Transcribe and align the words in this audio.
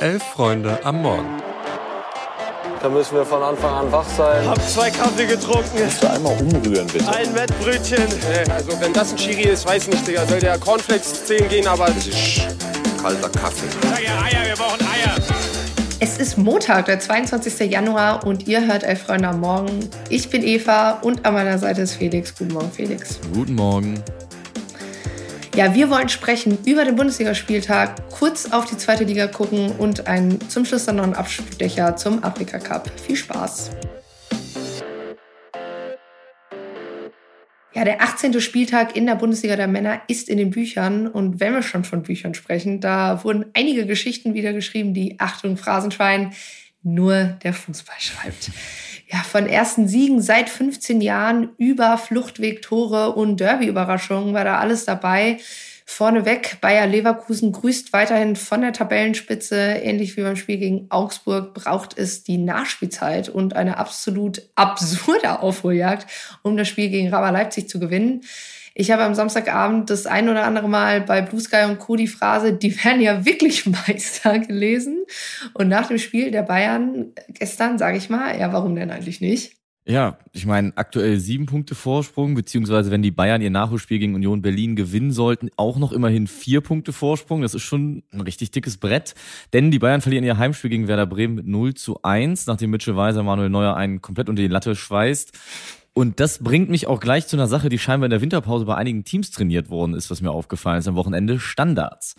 Elf 0.00 0.22
Freunde 0.22 0.78
am 0.84 1.02
Morgen. 1.02 1.42
Da 2.82 2.88
müssen 2.88 3.16
wir 3.16 3.24
von 3.24 3.42
Anfang 3.42 3.72
an 3.72 3.92
wach 3.92 4.06
sein. 4.16 4.46
Hab 4.46 4.60
zwei 4.68 4.90
Kaffee 4.90 5.26
getrunken. 5.26 5.70
Kannst 5.78 6.02
du 6.02 6.10
einmal 6.10 6.36
umrühren, 6.38 6.86
bitte? 6.88 7.08
Ein 7.08 7.34
Wettbrötchen. 7.34 8.04
Also 8.50 8.80
wenn 8.80 8.92
das 8.92 9.12
ein 9.12 9.16
Chiri 9.16 9.48
ist, 9.48 9.66
weiß 9.66 9.88
nicht, 9.88 10.06
Digga. 10.06 10.26
Soll 10.26 10.40
der 10.40 10.58
Cornflakes 10.58 11.24
10 11.26 11.48
gehen, 11.48 11.66
aber... 11.66 11.86
Das 11.86 12.06
ist 12.06 12.42
kalter 13.02 13.28
Kaffee. 13.30 13.66
Sag 13.82 14.02
ja 14.02 14.22
Eier, 14.22 14.48
wir 14.48 14.56
brauchen 14.56 14.80
Eier. 14.80 15.14
Es 16.00 16.18
ist 16.18 16.36
Montag, 16.36 16.86
der 16.86 17.00
22. 17.00 17.70
Januar 17.70 18.26
und 18.26 18.46
ihr 18.46 18.66
hört 18.66 18.82
Elf 18.82 19.04
Freunde 19.04 19.28
am 19.28 19.40
Morgen. 19.40 19.88
Ich 20.10 20.28
bin 20.28 20.42
Eva 20.42 20.98
und 21.02 21.24
an 21.24 21.34
meiner 21.34 21.58
Seite 21.58 21.82
ist 21.82 21.94
Felix. 21.94 22.34
Guten 22.36 22.52
Morgen, 22.52 22.70
Felix. 22.70 23.18
Guten 23.32 23.54
Morgen. 23.54 24.02
Ja, 25.56 25.72
wir 25.72 25.88
wollen 25.88 26.08
sprechen 26.08 26.58
über 26.66 26.84
den 26.84 26.96
Bundesligaspieltag, 26.96 28.10
kurz 28.10 28.50
auf 28.50 28.64
die 28.64 28.76
zweite 28.76 29.04
Liga 29.04 29.28
gucken 29.28 29.70
und 29.78 30.08
einen, 30.08 30.40
zum 30.50 30.64
Schluss 30.64 30.84
dann 30.84 30.96
noch 30.96 31.04
einen 31.04 31.14
Abstecher 31.14 31.94
zum 31.94 32.24
Afrika 32.24 32.58
Cup. 32.58 32.90
Viel 32.98 33.14
Spaß! 33.14 33.70
Ja, 37.72 37.84
der 37.84 38.02
18. 38.02 38.40
Spieltag 38.40 38.96
in 38.96 39.06
der 39.06 39.14
Bundesliga 39.14 39.54
der 39.54 39.68
Männer 39.68 40.02
ist 40.08 40.28
in 40.28 40.38
den 40.38 40.50
Büchern. 40.50 41.06
Und 41.06 41.38
wenn 41.38 41.52
wir 41.52 41.62
schon 41.62 41.84
von 41.84 42.02
Büchern 42.02 42.34
sprechen, 42.34 42.80
da 42.80 43.22
wurden 43.22 43.46
einige 43.54 43.86
Geschichten 43.86 44.34
wieder 44.34 44.52
geschrieben, 44.52 44.92
die, 44.92 45.20
Achtung, 45.20 45.56
Phrasenschwein, 45.56 46.32
nur 46.82 47.38
der 47.44 47.52
Fußball 47.52 48.00
schreibt 48.00 48.50
ja, 49.14 49.22
von 49.22 49.46
ersten 49.46 49.86
Siegen 49.86 50.20
seit 50.20 50.50
15 50.50 51.00
Jahren 51.00 51.50
über 51.56 51.96
Fluchtweg-Tore 51.98 53.12
und 53.12 53.38
Derby-Überraschungen 53.38 54.34
war 54.34 54.42
da 54.44 54.58
alles 54.58 54.86
dabei. 54.86 55.38
Vorneweg, 55.86 56.60
Bayer 56.60 56.88
Leverkusen 56.88 57.52
grüßt 57.52 57.92
weiterhin 57.92 58.34
von 58.34 58.62
der 58.62 58.72
Tabellenspitze. 58.72 59.56
Ähnlich 59.56 60.16
wie 60.16 60.22
beim 60.22 60.34
Spiel 60.34 60.56
gegen 60.56 60.86
Augsburg 60.90 61.54
braucht 61.54 61.96
es 61.96 62.24
die 62.24 62.38
Nachspielzeit 62.38 63.28
und 63.28 63.54
eine 63.54 63.76
absolut 63.76 64.42
absurde 64.56 65.38
Aufholjagd, 65.38 66.10
um 66.42 66.56
das 66.56 66.66
Spiel 66.66 66.88
gegen 66.88 67.14
Raber 67.14 67.30
Leipzig 67.30 67.68
zu 67.68 67.78
gewinnen. 67.78 68.22
Ich 68.76 68.90
habe 68.90 69.04
am 69.04 69.14
Samstagabend 69.14 69.88
das 69.88 70.06
ein 70.06 70.28
oder 70.28 70.44
andere 70.44 70.68
Mal 70.68 71.00
bei 71.00 71.22
Blue 71.22 71.40
Sky 71.40 71.64
und 71.68 71.78
Co. 71.78 71.94
die 71.94 72.08
Phrase, 72.08 72.52
die 72.52 72.84
werden 72.84 73.00
ja 73.00 73.24
wirklich 73.24 73.66
Meister 73.86 74.40
gelesen. 74.40 75.04
Und 75.54 75.68
nach 75.68 75.86
dem 75.86 75.98
Spiel 75.98 76.32
der 76.32 76.42
Bayern 76.42 77.12
gestern 77.28 77.78
sage 77.78 77.98
ich 77.98 78.10
mal, 78.10 78.38
ja, 78.38 78.52
warum 78.52 78.74
denn 78.74 78.90
eigentlich 78.90 79.20
nicht? 79.20 79.56
Ja, 79.86 80.16
ich 80.32 80.46
meine, 80.46 80.72
aktuell 80.76 81.20
sieben 81.20 81.44
Punkte 81.44 81.74
Vorsprung, 81.74 82.34
beziehungsweise 82.34 82.90
wenn 82.90 83.02
die 83.02 83.10
Bayern 83.10 83.42
ihr 83.42 83.50
Nachholspiel 83.50 83.98
gegen 83.98 84.14
Union 84.14 84.40
Berlin 84.40 84.76
gewinnen 84.76 85.12
sollten, 85.12 85.50
auch 85.58 85.76
noch 85.76 85.92
immerhin 85.92 86.26
vier 86.26 86.62
Punkte 86.62 86.94
Vorsprung. 86.94 87.42
Das 87.42 87.54
ist 87.54 87.64
schon 87.64 88.02
ein 88.10 88.22
richtig 88.22 88.50
dickes 88.50 88.78
Brett. 88.78 89.14
Denn 89.52 89.70
die 89.70 89.78
Bayern 89.78 90.00
verlieren 90.00 90.24
ihr 90.24 90.38
Heimspiel 90.38 90.70
gegen 90.70 90.88
Werder 90.88 91.04
Bremen 91.04 91.34
mit 91.34 91.46
0 91.46 91.74
zu 91.74 92.02
1, 92.02 92.46
nachdem 92.46 92.70
Mitchell 92.70 92.96
Weiser 92.96 93.22
Manuel 93.22 93.50
Neuer 93.50 93.76
einen 93.76 94.00
komplett 94.00 94.30
unter 94.30 94.40
die 94.40 94.48
Latte 94.48 94.74
schweißt. 94.74 95.32
Und 95.96 96.18
das 96.18 96.42
bringt 96.42 96.70
mich 96.70 96.88
auch 96.88 96.98
gleich 96.98 97.28
zu 97.28 97.36
einer 97.36 97.46
Sache, 97.46 97.68
die 97.68 97.78
scheinbar 97.78 98.06
in 98.06 98.10
der 98.10 98.20
Winterpause 98.20 98.64
bei 98.64 98.74
einigen 98.74 99.04
Teams 99.04 99.30
trainiert 99.30 99.70
worden 99.70 99.94
ist, 99.94 100.10
was 100.10 100.20
mir 100.20 100.32
aufgefallen 100.32 100.80
ist 100.80 100.88
am 100.88 100.96
Wochenende. 100.96 101.38
Standards. 101.38 102.16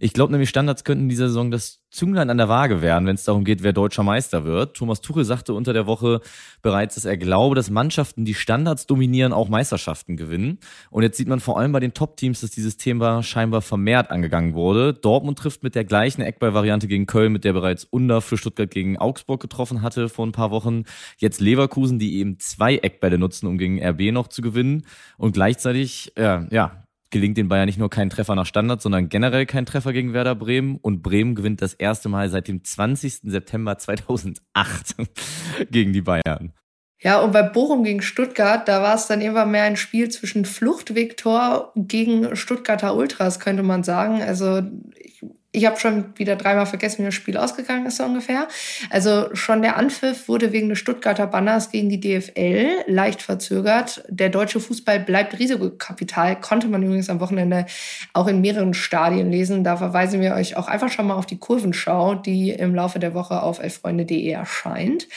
Ich 0.00 0.14
glaube 0.14 0.32
nämlich, 0.32 0.48
Standards 0.48 0.82
könnten 0.82 1.04
in 1.04 1.08
dieser 1.10 1.28
Saison 1.28 1.50
das 1.50 1.80
Zünglein 1.90 2.28
an 2.28 2.36
der 2.36 2.48
Waage 2.48 2.82
werden, 2.82 3.06
wenn 3.06 3.14
es 3.14 3.24
darum 3.24 3.44
geht, 3.44 3.62
wer 3.62 3.72
deutscher 3.72 4.02
Meister 4.02 4.44
wird. 4.44 4.76
Thomas 4.76 5.00
Tuchel 5.00 5.24
sagte 5.24 5.54
unter 5.54 5.72
der 5.72 5.86
Woche 5.86 6.20
bereits, 6.60 6.96
dass 6.96 7.06
er 7.06 7.16
glaube, 7.16 7.54
dass 7.54 7.70
Mannschaften, 7.70 8.26
die 8.26 8.34
Standards 8.34 8.86
dominieren, 8.86 9.32
auch 9.32 9.48
Meisterschaften 9.48 10.16
gewinnen. 10.16 10.58
Und 10.90 11.02
jetzt 11.02 11.16
sieht 11.16 11.28
man 11.28 11.40
vor 11.40 11.58
allem 11.58 11.72
bei 11.72 11.80
den 11.80 11.94
Top-Teams, 11.94 12.42
dass 12.42 12.50
dieses 12.50 12.76
Thema 12.76 13.22
scheinbar 13.22 13.62
vermehrt 13.62 14.10
angegangen 14.10 14.54
wurde. 14.54 14.92
Dortmund 14.92 15.38
trifft 15.38 15.62
mit 15.62 15.74
der 15.74 15.84
gleichen 15.84 16.20
Eckball-Variante 16.20 16.88
gegen 16.88 17.06
Köln, 17.06 17.32
mit 17.32 17.44
der 17.44 17.54
bereits 17.54 17.84
Under 17.84 18.20
für 18.20 18.36
Stuttgart 18.36 18.70
gegen 18.70 18.98
Augsburg 18.98 19.40
getroffen 19.40 19.80
hatte 19.80 20.10
vor 20.10 20.26
ein 20.26 20.32
paar 20.32 20.50
Wochen. 20.50 20.84
Jetzt 21.16 21.40
Leverkusen, 21.40 21.98
die 21.98 22.18
eben 22.18 22.38
zwei 22.38 22.76
Eckbälle 22.76 23.18
nutzen, 23.18 23.46
um 23.46 23.56
gegen 23.56 23.82
RB 23.82 24.12
noch 24.12 24.28
zu 24.28 24.42
gewinnen. 24.42 24.84
Und 25.16 25.32
gleichzeitig, 25.32 26.12
ja, 26.18 26.46
ja, 26.50 26.84
gelingt 27.10 27.36
den 27.36 27.48
Bayern 27.48 27.66
nicht 27.66 27.78
nur 27.78 27.90
kein 27.90 28.10
Treffer 28.10 28.34
nach 28.34 28.46
Standard, 28.46 28.82
sondern 28.82 29.08
generell 29.08 29.46
kein 29.46 29.66
Treffer 29.66 29.92
gegen 29.92 30.12
Werder 30.12 30.34
Bremen. 30.34 30.76
Und 30.76 31.02
Bremen 31.02 31.34
gewinnt 31.34 31.62
das 31.62 31.74
erste 31.74 32.08
Mal 32.08 32.28
seit 32.28 32.48
dem 32.48 32.64
20. 32.64 33.20
September 33.24 33.78
2008 33.78 34.96
gegen 35.70 35.92
die 35.92 36.02
Bayern. 36.02 36.52
Ja, 37.00 37.20
und 37.20 37.32
bei 37.32 37.42
Bochum 37.42 37.84
gegen 37.84 38.02
Stuttgart, 38.02 38.66
da 38.66 38.82
war 38.82 38.96
es 38.96 39.06
dann 39.06 39.20
irgendwann 39.20 39.52
mehr 39.52 39.62
ein 39.62 39.76
Spiel 39.76 40.08
zwischen 40.08 40.44
Fluchtviktor 40.44 41.72
gegen 41.76 42.34
Stuttgarter 42.34 42.96
Ultras, 42.96 43.38
könnte 43.38 43.62
man 43.62 43.84
sagen. 43.84 44.20
Also 44.20 44.62
ich 44.98 45.22
ich 45.58 45.66
habe 45.66 45.78
schon 45.78 46.16
wieder 46.16 46.36
dreimal 46.36 46.66
vergessen, 46.66 46.98
wie 47.00 47.06
das 47.06 47.14
Spiel 47.14 47.36
ausgegangen 47.36 47.86
ist 47.86 47.96
so 47.96 48.04
ungefähr. 48.04 48.46
Also 48.90 49.34
schon 49.34 49.60
der 49.60 49.76
Anpfiff 49.76 50.28
wurde 50.28 50.52
wegen 50.52 50.68
des 50.68 50.78
Stuttgarter 50.78 51.26
Banners 51.26 51.72
gegen 51.72 51.88
die 51.88 52.00
DFL 52.00 52.84
leicht 52.86 53.22
verzögert. 53.22 54.04
Der 54.08 54.28
deutsche 54.28 54.60
Fußball 54.60 55.00
bleibt 55.00 55.36
Risikokapital, 55.36 56.40
konnte 56.40 56.68
man 56.68 56.84
übrigens 56.84 57.10
am 57.10 57.18
Wochenende 57.18 57.66
auch 58.12 58.28
in 58.28 58.40
mehreren 58.40 58.72
Stadien 58.72 59.32
lesen. 59.32 59.64
Da 59.64 59.76
verweisen 59.76 60.20
wir 60.20 60.34
euch 60.34 60.56
auch 60.56 60.68
einfach 60.68 60.90
schon 60.90 61.08
mal 61.08 61.14
auf 61.14 61.26
die 61.26 61.38
Kurvenschau, 61.38 62.14
die 62.14 62.50
im 62.50 62.76
Laufe 62.76 63.00
der 63.00 63.14
Woche 63.14 63.42
auf 63.42 63.58
elffreunde.de 63.58 64.30
erscheint. 64.30 65.08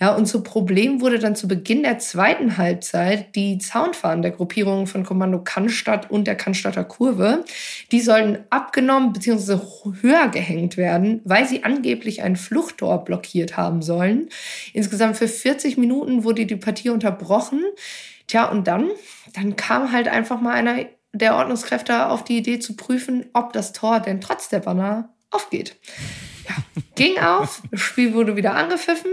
Ja, 0.00 0.14
und 0.14 0.26
zu 0.26 0.42
Problem 0.42 1.00
wurde 1.00 1.18
dann 1.18 1.34
zu 1.34 1.48
Beginn 1.48 1.82
der 1.82 1.98
zweiten 1.98 2.58
Halbzeit 2.58 3.34
die 3.34 3.56
Zaunfahnen 3.56 4.20
der 4.20 4.32
Gruppierungen 4.32 4.86
von 4.86 5.04
Kommando 5.04 5.38
Cannstatt 5.42 6.10
und 6.10 6.26
der 6.26 6.34
Cannstatter 6.34 6.84
Kurve. 6.84 7.44
Die 7.90 8.00
sollen 8.02 8.40
abgenommen 8.50 9.14
bzw 9.14 9.56
höher 10.00 10.28
gehängt 10.28 10.76
werden, 10.76 11.20
weil 11.24 11.46
sie 11.46 11.64
angeblich 11.64 12.22
ein 12.22 12.36
Fluchttor 12.36 13.04
blockiert 13.04 13.56
haben 13.56 13.82
sollen. 13.82 14.28
Insgesamt 14.72 15.16
für 15.16 15.28
40 15.28 15.76
Minuten 15.76 16.24
wurde 16.24 16.46
die 16.46 16.56
Partie 16.56 16.90
unterbrochen. 16.90 17.64
Tja, 18.26 18.46
und 18.46 18.66
dann, 18.66 18.90
dann 19.34 19.56
kam 19.56 19.92
halt 19.92 20.08
einfach 20.08 20.40
mal 20.40 20.54
einer 20.54 20.86
der 21.12 21.36
Ordnungskräfte 21.36 22.08
auf 22.08 22.24
die 22.24 22.38
Idee 22.38 22.58
zu 22.58 22.76
prüfen, 22.76 23.26
ob 23.32 23.52
das 23.52 23.72
Tor 23.72 24.00
denn 24.00 24.20
trotz 24.20 24.48
der 24.48 24.60
Banner 24.60 25.14
aufgeht. 25.30 25.76
Ja, 26.48 26.54
ging 26.94 27.18
auf, 27.18 27.62
das 27.70 27.80
Spiel 27.80 28.14
wurde 28.14 28.36
wieder 28.36 28.54
angepfiffen. 28.54 29.10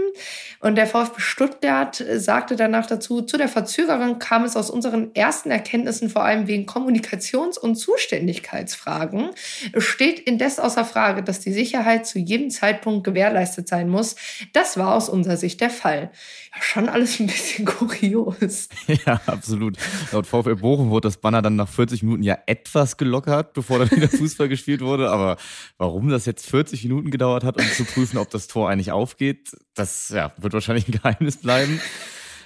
Und 0.60 0.76
der 0.76 0.86
VfB 0.86 1.20
Stuttgart 1.20 2.02
sagte 2.16 2.56
danach 2.56 2.86
dazu, 2.86 3.22
zu 3.22 3.36
der 3.36 3.48
Verzögerung 3.48 4.18
kam 4.18 4.44
es 4.44 4.56
aus 4.56 4.70
unseren 4.70 5.14
ersten 5.14 5.50
Erkenntnissen 5.50 6.08
vor 6.08 6.24
allem 6.24 6.46
wegen 6.46 6.66
Kommunikations- 6.66 7.58
und 7.58 7.76
Zuständigkeitsfragen. 7.76 9.30
Es 9.72 9.84
steht 9.84 10.18
indes 10.18 10.58
außer 10.58 10.84
Frage, 10.84 11.22
dass 11.22 11.40
die 11.40 11.52
Sicherheit 11.52 12.06
zu 12.06 12.18
jedem 12.18 12.50
Zeitpunkt 12.50 13.04
gewährleistet 13.04 13.68
sein 13.68 13.88
muss. 13.88 14.16
Das 14.54 14.78
war 14.78 14.94
aus 14.94 15.08
unserer 15.08 15.36
Sicht 15.36 15.60
der 15.60 15.70
Fall. 15.70 16.10
Ja, 16.54 16.62
schon 16.62 16.88
alles 16.88 17.20
ein 17.20 17.26
bisschen 17.26 17.64
kurios. 17.66 18.68
Ja, 19.04 19.20
absolut. 19.26 19.76
Laut 20.10 20.26
VfL 20.26 20.56
Bochum 20.56 20.88
wurde 20.90 21.08
das 21.08 21.18
Banner 21.18 21.42
dann 21.42 21.56
nach 21.56 21.68
40 21.68 22.02
Minuten 22.02 22.22
ja 22.22 22.38
etwas 22.46 22.96
gelockert, 22.96 23.52
bevor 23.52 23.78
dann 23.78 23.90
wieder 23.90 24.08
Fußball 24.08 24.48
gespielt 24.48 24.80
wurde. 24.80 25.10
Aber 25.10 25.36
warum 25.76 26.08
das 26.08 26.24
jetzt 26.24 26.46
40 26.48 26.82
Minuten 26.84 27.10
gedauert 27.10 27.25
hat, 27.34 27.60
um 27.60 27.66
zu 27.66 27.84
prüfen, 27.84 28.18
ob 28.18 28.30
das 28.30 28.46
Tor 28.46 28.68
eigentlich 28.68 28.92
aufgeht, 28.92 29.56
das 29.74 30.08
ja, 30.08 30.32
wird 30.36 30.52
wahrscheinlich 30.52 30.88
ein 30.88 30.92
Geheimnis 30.92 31.36
bleiben. 31.36 31.80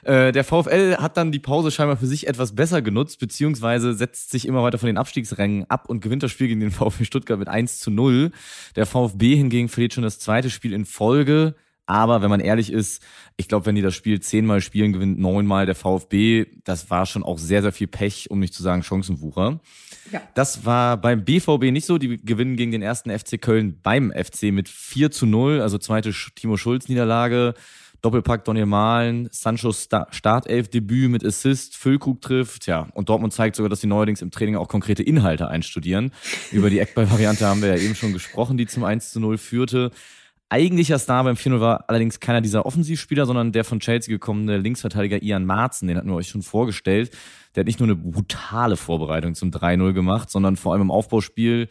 Äh, 0.02 0.32
der 0.32 0.44
VfL 0.44 0.96
hat 0.96 1.16
dann 1.16 1.32
die 1.32 1.38
Pause 1.38 1.70
scheinbar 1.70 1.96
für 1.96 2.06
sich 2.06 2.26
etwas 2.26 2.54
besser 2.54 2.82
genutzt, 2.82 3.18
beziehungsweise 3.18 3.92
setzt 3.92 4.30
sich 4.30 4.46
immer 4.46 4.62
weiter 4.62 4.78
von 4.78 4.86
den 4.86 4.96
Abstiegsrängen 4.96 5.68
ab 5.68 5.88
und 5.88 6.00
gewinnt 6.00 6.22
das 6.22 6.30
Spiel 6.30 6.48
gegen 6.48 6.60
den 6.60 6.70
VfB 6.70 7.04
Stuttgart 7.04 7.38
mit 7.38 7.48
1 7.48 7.80
zu 7.80 7.90
0. 7.90 8.30
Der 8.76 8.86
VfB 8.86 9.36
hingegen 9.36 9.68
verliert 9.68 9.94
schon 9.94 10.04
das 10.04 10.18
zweite 10.18 10.50
Spiel 10.50 10.72
in 10.72 10.86
Folge. 10.86 11.54
Aber 11.90 12.22
wenn 12.22 12.30
man 12.30 12.38
ehrlich 12.38 12.72
ist, 12.72 13.02
ich 13.36 13.48
glaube, 13.48 13.66
wenn 13.66 13.74
die 13.74 13.82
das 13.82 13.96
Spiel 13.96 14.20
zehnmal 14.20 14.60
spielen, 14.60 14.92
gewinnt 14.92 15.18
neunmal 15.18 15.66
der 15.66 15.74
VfB. 15.74 16.46
Das 16.62 16.88
war 16.88 17.04
schon 17.04 17.24
auch 17.24 17.36
sehr, 17.36 17.62
sehr 17.62 17.72
viel 17.72 17.88
Pech, 17.88 18.30
um 18.30 18.38
nicht 18.38 18.54
zu 18.54 18.62
sagen 18.62 18.84
Chancenwucher. 18.84 19.58
Ja. 20.12 20.22
Das 20.34 20.64
war 20.64 20.98
beim 20.98 21.24
BVB 21.24 21.72
nicht 21.72 21.86
so. 21.86 21.98
Die 21.98 22.24
gewinnen 22.24 22.54
gegen 22.54 22.70
den 22.70 22.80
ersten 22.80 23.10
FC 23.10 23.42
Köln 23.42 23.80
beim 23.82 24.12
FC 24.12 24.52
mit 24.52 24.68
4 24.68 25.10
zu 25.10 25.26
0, 25.26 25.60
also 25.60 25.78
zweite 25.78 26.12
Timo 26.36 26.56
Schulz-Niederlage. 26.56 27.54
Doppelpack 28.02 28.44
Daniel 28.44 28.66
Mahlen, 28.66 29.28
Sanchos 29.32 29.88
Startelf-Debüt 30.10 31.10
mit 31.10 31.24
Assist, 31.24 31.76
Füllkrug 31.76 32.22
trifft, 32.22 32.66
ja. 32.66 32.86
Und 32.94 33.08
Dortmund 33.08 33.32
zeigt 33.32 33.56
sogar, 33.56 33.68
dass 33.68 33.80
sie 33.80 33.88
neuerdings 33.88 34.22
im 34.22 34.30
Training 34.30 34.56
auch 34.56 34.68
konkrete 34.68 35.02
Inhalte 35.02 35.48
einstudieren. 35.48 36.12
Über 36.52 36.70
die 36.70 36.78
Eckball-Variante 36.78 37.44
haben 37.44 37.60
wir 37.60 37.76
ja 37.76 37.82
eben 37.82 37.96
schon 37.96 38.12
gesprochen, 38.12 38.56
die 38.56 38.66
zum 38.66 38.84
1 38.84 39.10
zu 39.10 39.20
0 39.20 39.36
führte. 39.36 39.90
Eigentlicher 40.50 40.98
Star 40.98 41.24
beim 41.24 41.36
4-0 41.36 41.60
war 41.60 41.84
allerdings 41.88 42.20
keiner 42.20 42.40
dieser 42.40 42.66
Offensivspieler, 42.66 43.24
sondern 43.24 43.52
der 43.52 43.64
von 43.64 43.80
Chelsea 43.80 44.12
gekommene 44.12 44.58
Linksverteidiger 44.58 45.22
Ian 45.22 45.46
Marzen. 45.46 45.86
Den 45.88 45.96
hatten 45.96 46.08
wir 46.08 46.16
euch 46.16 46.28
schon 46.28 46.42
vorgestellt. 46.42 47.16
Der 47.54 47.62
hat 47.62 47.66
nicht 47.66 47.78
nur 47.78 47.88
eine 47.88 47.96
brutale 47.96 48.76
Vorbereitung 48.76 49.34
zum 49.34 49.50
3-0 49.50 49.92
gemacht, 49.92 50.28
sondern 50.28 50.56
vor 50.56 50.72
allem 50.72 50.82
im 50.82 50.90
Aufbauspiel 50.90 51.68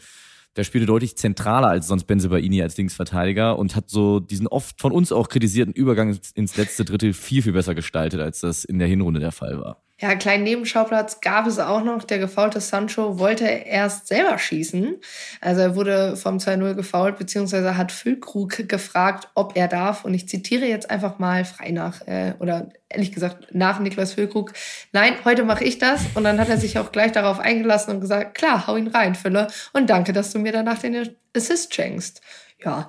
der 0.56 0.64
spielte 0.64 0.88
deutlich 0.88 1.16
zentraler 1.16 1.68
als 1.68 1.88
sonst 1.88 2.06
Benzebaini 2.06 2.62
als 2.62 2.76
Linksverteidiger 2.76 3.58
und 3.58 3.76
hat 3.76 3.90
so 3.90 4.20
diesen 4.20 4.48
oft 4.48 4.82
von 4.82 4.92
uns 4.92 5.12
auch 5.12 5.30
kritisierten 5.30 5.74
Übergang 5.74 6.20
ins 6.34 6.58
letzte 6.58 6.86
Drittel 6.86 7.14
viel, 7.14 7.44
viel 7.44 7.54
besser 7.54 7.76
gestaltet, 7.76 8.20
als 8.20 8.42
das 8.42 8.66
in 8.66 8.80
der 8.80 8.88
Hinrunde 8.88 9.20
der 9.20 9.32
Fall 9.32 9.62
war. 9.62 9.82
Ja, 10.02 10.16
kleinen 10.16 10.46
Nebenschauplatz 10.46 11.20
gab 11.20 11.46
es 11.46 11.60
auch 11.60 11.84
noch. 11.84 12.06
Der 12.06 12.20
gefaulte 12.20 12.62
Sancho 12.62 13.20
wollte 13.20 13.46
erst 13.46 14.08
selber 14.08 14.38
schießen. 14.38 14.96
Also 15.42 15.62
er 15.62 15.76
wurde 15.76 16.16
vom 16.16 16.38
2-0 16.38 16.74
gefault, 16.74 17.18
beziehungsweise 17.18 17.76
hat 17.76 17.92
Füllkrug 17.92 18.70
gefragt, 18.70 19.28
ob 19.36 19.58
er 19.58 19.68
darf. 19.68 20.06
Und 20.06 20.14
ich 20.14 20.30
zitiere 20.30 20.66
jetzt 20.68 20.90
einfach 20.90 21.20
mal 21.20 21.44
frei 21.44 21.72
nach, 21.72 22.08
äh, 22.08 22.34
oder 22.40 22.70
ehrlich 22.88 23.12
gesagt 23.12 23.54
nach 23.54 23.80
Niklas 23.80 24.14
Füllkrug. 24.14 24.54
Nein, 24.94 25.16
heute 25.26 25.44
mache 25.44 25.66
ich 25.66 25.80
das. 25.80 26.02
Und 26.16 26.24
dann 26.24 26.40
hat 26.40 26.48
er 26.48 26.58
sich 26.58 26.80
auch 26.80 26.94
gleich 26.94 27.12
darauf 27.12 27.40
eingelassen 27.40 27.96
und 27.96 28.00
gesagt, 28.00 28.36
klar, 28.36 28.68
hau 28.68 28.78
ihn 28.78 28.88
rein, 28.88 29.16
Fülle. 29.16 29.48
Und 29.74 29.90
danke, 29.90 30.14
dass 30.14 30.32
du 30.32 30.40
mir 30.40 30.54
danach 30.54 30.80
den 30.80 31.10
Assist 31.36 31.76
schenkst. 31.76 32.22
Ja, 32.64 32.88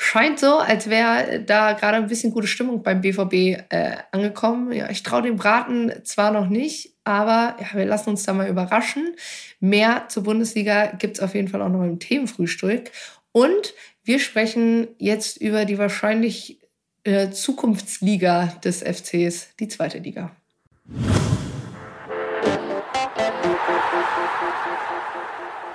scheint 0.00 0.38
so, 0.38 0.58
als 0.58 0.88
wäre 0.88 1.40
da 1.40 1.72
gerade 1.72 1.96
ein 1.96 2.06
bisschen 2.06 2.30
gute 2.30 2.46
Stimmung 2.46 2.84
beim 2.84 3.00
BVB 3.00 3.32
äh, 3.68 3.96
angekommen. 4.12 4.70
Ja, 4.72 4.88
ich 4.88 5.02
traue 5.02 5.22
dem 5.22 5.36
Braten 5.36 5.92
zwar 6.04 6.30
noch 6.30 6.48
nicht, 6.48 6.94
aber 7.02 7.56
ja, 7.60 7.66
wir 7.74 7.84
lassen 7.84 8.10
uns 8.10 8.22
da 8.22 8.32
mal 8.32 8.48
überraschen. 8.48 9.16
Mehr 9.58 10.04
zur 10.08 10.22
Bundesliga 10.22 10.86
gibt 10.86 11.16
es 11.18 11.22
auf 11.22 11.34
jeden 11.34 11.48
Fall 11.48 11.60
auch 11.62 11.68
noch 11.68 11.82
im 11.82 11.98
Themenfrühstück. 11.98 12.92
Und 13.32 13.74
wir 14.04 14.20
sprechen 14.20 14.86
jetzt 14.98 15.38
über 15.38 15.64
die 15.64 15.78
wahrscheinlich 15.78 16.60
äh, 17.02 17.30
Zukunftsliga 17.30 18.54
des 18.64 18.82
FCs, 18.82 19.48
die 19.58 19.66
zweite 19.66 19.98
Liga. 19.98 20.30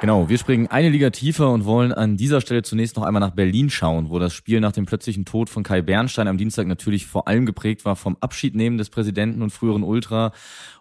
Genau, 0.03 0.27
wir 0.27 0.37
springen 0.37 0.67
eine 0.67 0.89
Liga 0.89 1.11
tiefer 1.11 1.49
und 1.49 1.63
wollen 1.63 1.93
an 1.93 2.17
dieser 2.17 2.41
Stelle 2.41 2.61
zunächst 2.61 2.97
noch 2.97 3.03
einmal 3.03 3.21
nach 3.21 3.29
Berlin 3.29 3.69
schauen, 3.69 4.09
wo 4.09 4.19
das 4.19 4.33
Spiel 4.33 4.59
nach 4.59 4.73
dem 4.73 4.85
plötzlichen 4.85 5.23
Tod 5.23 5.49
von 5.49 5.63
Kai 5.63 5.81
Bernstein 5.81 6.27
am 6.27 6.37
Dienstag 6.37 6.67
natürlich 6.67 7.07
vor 7.07 7.29
allem 7.29 7.45
geprägt 7.45 7.85
war 7.85 7.95
vom 7.95 8.17
Abschiednehmen 8.19 8.77
des 8.77 8.89
Präsidenten 8.89 9.41
und 9.41 9.51
früheren 9.51 9.81
Ultra. 9.81 10.33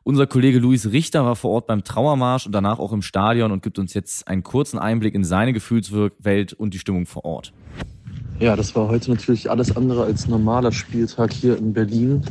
Unser 0.02 0.26
Kollege 0.26 0.58
Luis 0.58 0.90
Richter 0.90 1.24
war 1.24 1.36
vor 1.36 1.52
Ort 1.52 1.68
beim 1.68 1.84
Trauermarsch 1.84 2.46
und 2.46 2.52
danach 2.52 2.80
auch 2.80 2.92
im 2.92 3.00
Stadion 3.00 3.52
und 3.52 3.62
gibt 3.62 3.78
uns 3.78 3.94
jetzt 3.94 4.26
einen 4.26 4.42
kurzen 4.42 4.80
Einblick 4.80 5.14
in 5.14 5.22
seine 5.22 5.52
Gefühlswelt 5.52 6.52
und 6.54 6.74
die 6.74 6.80
Stimmung 6.80 7.06
vor 7.06 7.24
Ort. 7.24 7.52
Ja, 8.40 8.56
das 8.56 8.74
war 8.74 8.88
heute 8.88 9.12
natürlich 9.12 9.48
alles 9.48 9.76
andere 9.76 10.02
als 10.02 10.26
normaler 10.26 10.72
Spieltag 10.72 11.32
hier 11.32 11.56
in 11.56 11.72
Berlin. 11.72 12.22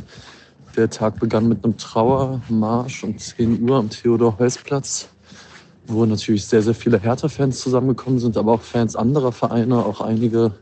Der 0.76 0.90
Tag 0.90 1.18
begann 1.20 1.48
mit 1.48 1.64
einem 1.64 1.78
Trauermarsch 1.78 3.02
um 3.02 3.16
10 3.16 3.62
Uhr 3.62 3.78
am 3.78 3.88
Theodor-Heuss-Platz 3.88 5.08
wo 5.86 6.04
natürlich 6.06 6.44
sehr, 6.46 6.62
sehr 6.62 6.74
viele 6.74 6.98
Hertha-Fans 6.98 7.60
zusammengekommen 7.60 8.18
sind, 8.18 8.36
aber 8.36 8.52
auch 8.52 8.62
Fans 8.62 8.96
anderer 8.96 9.32
Vereine, 9.32 9.84
auch 9.84 10.00
einige 10.00 10.52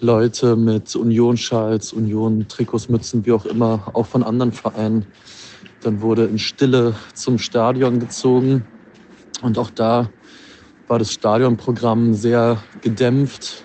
Leute 0.00 0.56
mit 0.56 0.94
Union-Schals, 0.94 1.92
Union-Trikots, 1.92 2.88
Mützen, 2.88 3.24
wie 3.24 3.32
auch 3.32 3.46
immer, 3.46 3.90
auch 3.94 4.06
von 4.06 4.22
anderen 4.22 4.52
Vereinen. 4.52 5.06
Dann 5.82 6.02
wurde 6.02 6.26
in 6.26 6.38
Stille 6.38 6.94
zum 7.14 7.38
Stadion 7.38 7.98
gezogen 7.98 8.64
und 9.42 9.58
auch 9.58 9.70
da 9.70 10.10
war 10.88 10.98
das 10.98 11.12
Stadionprogramm 11.12 12.14
sehr 12.14 12.62
gedämpft, 12.80 13.64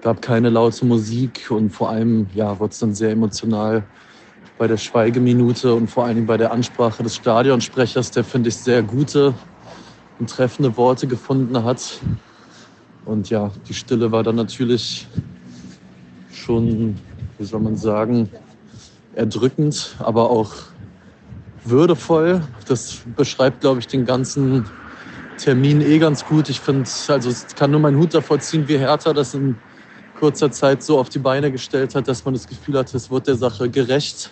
gab 0.00 0.22
keine 0.22 0.48
laute 0.50 0.84
Musik 0.86 1.50
und 1.50 1.70
vor 1.70 1.90
allem 1.90 2.28
ja, 2.34 2.58
wurde 2.58 2.72
es 2.72 2.78
dann 2.78 2.94
sehr 2.94 3.10
emotional 3.10 3.84
bei 4.56 4.66
der 4.66 4.76
Schweigeminute 4.76 5.74
und 5.74 5.88
vor 5.88 6.04
allen 6.04 6.16
Dingen 6.16 6.26
bei 6.26 6.36
der 6.36 6.50
Ansprache 6.50 7.02
des 7.02 7.14
Stadionsprechers, 7.14 8.10
der 8.10 8.24
finde 8.24 8.48
ich 8.48 8.56
sehr 8.56 8.82
gute 8.82 9.34
und 10.18 10.30
treffende 10.30 10.76
Worte 10.76 11.06
gefunden 11.06 11.62
hat. 11.64 12.00
Und 13.04 13.30
ja, 13.30 13.50
die 13.68 13.74
Stille 13.74 14.12
war 14.12 14.22
dann 14.22 14.36
natürlich 14.36 15.06
schon, 16.32 16.96
wie 17.38 17.44
soll 17.44 17.60
man 17.60 17.76
sagen, 17.76 18.28
erdrückend, 19.14 19.96
aber 19.98 20.30
auch 20.30 20.52
würdevoll. 21.64 22.42
Das 22.66 23.00
beschreibt, 23.16 23.60
glaube 23.60 23.80
ich, 23.80 23.86
den 23.86 24.04
ganzen 24.04 24.64
Termin 25.38 25.80
eh 25.80 25.98
ganz 25.98 26.24
gut. 26.24 26.48
Ich 26.48 26.60
finde, 26.60 26.88
also 27.08 27.30
ich 27.30 27.54
kann 27.54 27.70
nur 27.70 27.80
meinen 27.80 27.98
Hut 27.98 28.14
davor 28.14 28.38
ziehen, 28.40 28.66
wie 28.68 28.78
Hertha 28.78 29.12
das 29.12 29.34
in 29.34 29.56
kurzer 30.18 30.50
Zeit 30.50 30.82
so 30.82 30.98
auf 30.98 31.08
die 31.08 31.20
Beine 31.20 31.52
gestellt 31.52 31.94
hat, 31.94 32.08
dass 32.08 32.24
man 32.24 32.34
das 32.34 32.46
Gefühl 32.46 32.76
hat, 32.76 32.92
es 32.92 33.10
wird 33.10 33.28
der 33.28 33.36
Sache 33.36 33.70
gerecht, 33.70 34.30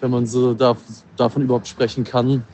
wenn 0.00 0.10
man 0.10 0.26
so 0.26 0.52
davon 0.52 1.42
überhaupt 1.42 1.68
sprechen 1.68 2.02
kann 2.02 2.44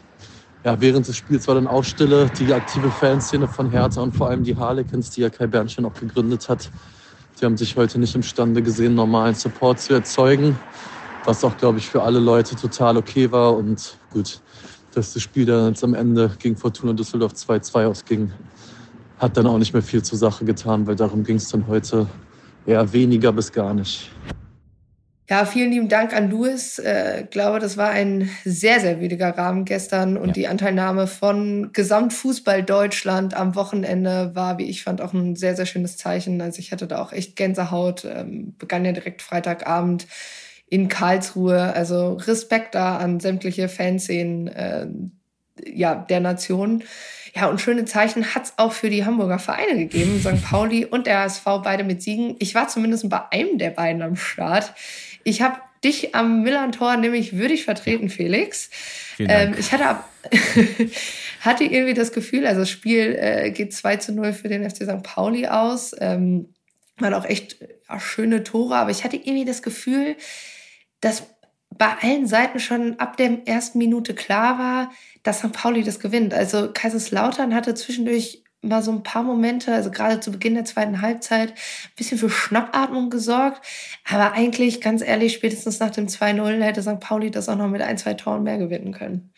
ja, 0.64 0.80
während 0.80 1.06
des 1.06 1.16
Spiels 1.16 1.46
war 1.46 1.54
dann 1.54 1.66
auch 1.66 1.84
Stille. 1.84 2.30
Die 2.38 2.52
aktive 2.52 2.90
Fanszene 2.90 3.46
von 3.46 3.70
Hertha 3.70 4.00
und 4.00 4.14
vor 4.14 4.28
allem 4.28 4.42
die 4.42 4.56
Harlequins, 4.56 5.10
die 5.10 5.20
ja 5.20 5.30
Kai 5.30 5.46
Bernstein 5.46 5.84
auch 5.84 5.94
gegründet 5.94 6.48
hat, 6.48 6.68
die 7.40 7.44
haben 7.44 7.56
sich 7.56 7.76
heute 7.76 7.98
nicht 7.98 8.14
imstande 8.14 8.62
gesehen, 8.62 8.94
normalen 8.94 9.34
Support 9.34 9.80
zu 9.80 9.94
erzeugen. 9.94 10.58
Was 11.24 11.44
auch, 11.44 11.56
glaube 11.56 11.78
ich, 11.78 11.88
für 11.88 12.02
alle 12.02 12.18
Leute 12.18 12.56
total 12.56 12.96
okay 12.96 13.30
war. 13.30 13.56
Und 13.56 13.96
gut, 14.12 14.40
dass 14.94 15.12
das 15.12 15.22
Spiel 15.22 15.46
dann 15.46 15.68
jetzt 15.68 15.84
am 15.84 15.94
Ende 15.94 16.32
gegen 16.38 16.56
Fortuna 16.56 16.92
Düsseldorf 16.92 17.32
2-2 17.34 17.86
ausging, 17.86 18.32
hat 19.18 19.36
dann 19.36 19.46
auch 19.46 19.58
nicht 19.58 19.72
mehr 19.72 19.82
viel 19.82 20.02
zur 20.02 20.18
Sache 20.18 20.44
getan, 20.44 20.86
weil 20.86 20.96
darum 20.96 21.22
ging 21.22 21.36
es 21.36 21.48
dann 21.48 21.66
heute 21.68 22.06
eher 22.66 22.92
weniger 22.92 23.32
bis 23.32 23.52
gar 23.52 23.74
nicht. 23.74 24.10
Ja, 25.30 25.44
vielen 25.44 25.72
lieben 25.72 25.88
Dank 25.90 26.16
an 26.16 26.30
Louis. 26.30 26.78
Äh, 26.78 27.26
glaube, 27.30 27.58
das 27.58 27.76
war 27.76 27.90
ein 27.90 28.30
sehr, 28.46 28.80
sehr 28.80 28.98
würdiger 28.98 29.36
Rahmen 29.36 29.66
gestern 29.66 30.16
und 30.16 30.28
ja. 30.28 30.32
die 30.32 30.48
Anteilnahme 30.48 31.06
von 31.06 31.70
Gesamtfußball 31.74 32.62
Deutschland 32.62 33.34
am 33.34 33.54
Wochenende 33.54 34.34
war, 34.34 34.56
wie 34.56 34.70
ich 34.70 34.82
fand, 34.82 35.02
auch 35.02 35.12
ein 35.12 35.36
sehr, 35.36 35.54
sehr 35.54 35.66
schönes 35.66 35.98
Zeichen. 35.98 36.40
Also 36.40 36.60
ich 36.60 36.72
hatte 36.72 36.86
da 36.86 37.02
auch 37.02 37.12
echt 37.12 37.36
Gänsehaut. 37.36 38.06
Ähm, 38.06 38.54
begann 38.56 38.86
ja 38.86 38.92
direkt 38.92 39.20
Freitagabend 39.20 40.06
in 40.66 40.88
Karlsruhe. 40.88 41.74
Also 41.74 42.14
Respekt 42.14 42.74
da 42.74 42.96
an 42.96 43.20
sämtliche 43.20 43.68
Fanszenen 43.68 44.48
äh, 44.48 44.86
ja, 45.66 45.94
der 45.94 46.20
Nation. 46.20 46.84
Ja, 47.34 47.48
und 47.48 47.60
schöne 47.60 47.84
Zeichen 47.84 48.34
hat's 48.34 48.54
auch 48.56 48.72
für 48.72 48.88
die 48.88 49.04
Hamburger 49.04 49.38
Vereine 49.38 49.76
gegeben, 49.76 50.20
St. 50.20 50.42
Pauli 50.42 50.86
und 50.86 51.06
der 51.06 51.20
HSV, 51.20 51.44
beide 51.62 51.84
mit 51.84 52.02
Siegen. 52.02 52.36
Ich 52.38 52.54
war 52.54 52.68
zumindest 52.68 53.08
bei 53.10 53.20
einem 53.30 53.58
der 53.58 53.70
beiden 53.70 54.00
am 54.00 54.16
Start. 54.16 54.72
Ich 55.28 55.42
habe 55.42 55.60
dich 55.84 56.14
am 56.14 56.42
Millantor 56.42 56.96
nämlich 56.96 57.36
würdig 57.36 57.64
vertreten, 57.64 58.08
Felix. 58.08 58.70
Vielen 58.72 59.28
Dank. 59.28 59.54
Ähm, 59.54 59.56
ich 59.58 59.72
hatte, 59.72 59.86
ab, 59.86 60.08
hatte 61.40 61.64
irgendwie 61.64 61.94
das 61.94 62.12
Gefühl, 62.12 62.46
also 62.46 62.60
das 62.60 62.70
Spiel 62.70 63.16
äh, 63.20 63.50
geht 63.50 63.74
2 63.74 63.96
zu 63.96 64.12
0 64.12 64.32
für 64.32 64.48
den 64.48 64.68
FC 64.68 64.84
St. 64.84 65.02
Pauli 65.02 65.46
aus. 65.46 65.94
Ähm, 65.98 66.54
waren 66.96 67.14
auch 67.14 67.24
echt 67.24 67.58
ja, 67.88 68.00
schöne 68.00 68.42
Tore, 68.42 68.76
aber 68.76 68.90
ich 68.90 69.04
hatte 69.04 69.16
irgendwie 69.16 69.44
das 69.44 69.62
Gefühl, 69.62 70.16
dass 71.00 71.24
bei 71.76 71.94
allen 72.00 72.26
Seiten 72.26 72.58
schon 72.58 72.98
ab 72.98 73.16
der 73.18 73.46
ersten 73.46 73.78
Minute 73.78 74.14
klar 74.14 74.58
war, 74.58 74.92
dass 75.22 75.40
St. 75.40 75.52
Pauli 75.52 75.84
das 75.84 76.00
gewinnt. 76.00 76.34
Also 76.34 76.70
Kaiserslautern 76.72 77.54
hatte 77.54 77.74
zwischendurch 77.74 78.42
mal 78.62 78.82
so 78.82 78.90
ein 78.90 79.02
paar 79.02 79.22
Momente, 79.22 79.72
also 79.72 79.90
gerade 79.90 80.20
zu 80.20 80.32
Beginn 80.32 80.54
der 80.54 80.64
zweiten 80.64 81.00
Halbzeit, 81.00 81.50
ein 81.50 81.96
bisschen 81.96 82.18
für 82.18 82.30
Schnappatmung 82.30 83.10
gesorgt. 83.10 83.64
Aber 84.08 84.32
eigentlich, 84.32 84.80
ganz 84.80 85.02
ehrlich, 85.02 85.34
spätestens 85.34 85.80
nach 85.80 85.90
dem 85.90 86.06
2-0 86.06 86.62
hätte 86.62 86.82
St. 86.82 87.00
Pauli 87.00 87.30
das 87.30 87.48
auch 87.48 87.56
noch 87.56 87.68
mit 87.68 87.82
ein, 87.82 87.98
zwei 87.98 88.14
Toren 88.14 88.42
mehr 88.42 88.58
gewinnen 88.58 88.92
können. 88.92 89.32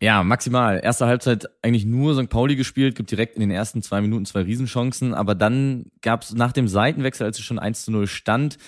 Ja, 0.00 0.22
maximal. 0.22 0.80
Erste 0.82 1.06
Halbzeit 1.06 1.46
eigentlich 1.62 1.86
nur 1.86 2.14
St. 2.14 2.28
Pauli 2.28 2.56
gespielt, 2.56 2.94
gibt 2.94 3.10
direkt 3.10 3.36
in 3.36 3.40
den 3.40 3.50
ersten 3.50 3.80
zwei 3.80 4.00
Minuten 4.00 4.26
zwei 4.26 4.42
Riesenchancen. 4.42 5.14
Aber 5.14 5.34
dann 5.34 5.86
gab 6.02 6.22
es 6.22 6.34
nach 6.34 6.52
dem 6.52 6.68
Seitenwechsel, 6.68 7.26
als 7.26 7.38
es 7.38 7.44
schon 7.44 7.58
1 7.58 7.84
zu 7.84 7.90
0 7.90 8.06
stand, 8.06 8.58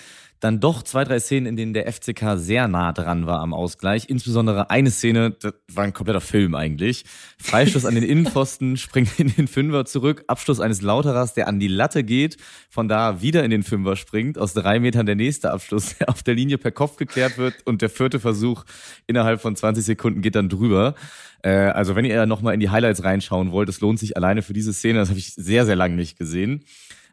dann 0.41 0.61
doch 0.61 0.83
zwei, 0.83 1.05
drei 1.05 1.19
Szenen, 1.19 1.47
in 1.47 1.57
denen 1.57 1.73
der 1.73 1.91
FCK 1.91 2.37
sehr 2.37 2.69
nah 2.69 2.93
dran 2.93 3.27
war 3.27 3.41
am 3.41 3.55
Ausgleich. 3.55 4.09
Insbesondere 4.09 4.71
eine 4.71 4.91
Szene, 4.91 5.31
das 5.31 5.55
war 5.73 5.85
ein 5.85 5.93
kompletter 5.93 6.21
Film 6.21 6.55
eigentlich. 6.55 7.05
Freistoß 7.39 7.87
an 7.87 7.95
den 7.95 8.05
Innenpfosten, 8.05 8.77
springt 8.77 9.19
in 9.19 9.29
den 9.35 9.49
Fünfer 9.49 9.85
zurück, 9.85 10.25
Abschluss 10.27 10.61
eines 10.61 10.83
Lauterers, 10.83 11.35
der 11.35 11.49
an 11.49 11.59
die 11.59 11.69
Latte 11.69 12.05
geht, 12.05 12.37
von 12.69 12.89
da 12.89 13.23
wieder 13.23 13.45
in 13.45 13.51
den 13.51 13.63
Fünfer 13.63 13.97
springt, 13.97 14.39
aus 14.39 14.53
drei 14.53 14.79
Metern 14.79 15.07
der 15.07 15.17
nächste 15.17 15.51
Abschluss, 15.51 15.97
der 15.99 16.09
auf 16.11 16.23
der 16.23 16.35
Linie 16.35 16.59
per 16.59 16.73
Kopf 16.73 16.97
geklärt 16.97 17.39
wird 17.39 17.55
und 17.65 17.83
der 17.83 17.91
vierte 17.91 18.21
Versuch 18.21 18.65
innerhalb 19.07 19.41
von 19.41 19.57
20 19.57 19.85
Sekunden 19.85 20.21
geht 20.21 20.35
dann 20.35 20.49
drüber. 20.49 20.95
Äh, 21.43 21.51
also 21.51 21.97
wenn 21.97 22.05
ihr 22.05 22.27
nochmal 22.27 22.55
in 22.55 22.61
die 22.61 22.71
Highlights 22.71 23.05
reinschauen 23.05 23.53
wollt, 23.53 23.69
es 23.69 23.81
lohnt 23.81 23.99
sich 23.99 24.17
alleine 24.17 24.43
für 24.43 24.53
diese 24.53 24.73
Szene, 24.73 24.99
das 24.99 25.09
habe 25.09 25.19
ich 25.19 25.35
sehr, 25.35 25.65
sehr 25.65 25.77
lange 25.77 25.97
nicht 25.97 26.19
gesehen. 26.19 26.65